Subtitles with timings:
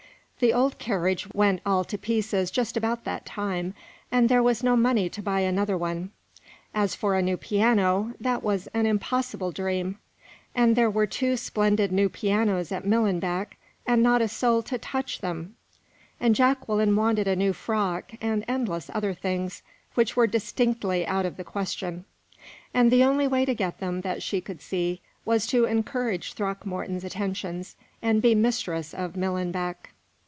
[0.41, 3.75] The old carriage went all to pieces just about that time,
[4.11, 6.09] and there was no money to buy another one.
[6.73, 9.99] As for a new piano, that was an impossible dream;
[10.55, 15.19] and there were two splendid new pianos at Millenbeck, and not a soul to touch
[15.19, 15.57] them!
[16.19, 19.61] And Jacqueline wanted a new frock, and endless other things,
[19.93, 22.03] which were distinctly out of the question,
[22.73, 27.03] and the only way to get them, that she could see, was to encourage Throckmorton's
[27.03, 29.87] attentions and be mistress of Millenbeck.